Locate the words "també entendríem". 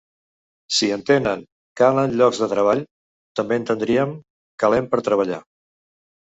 3.43-4.19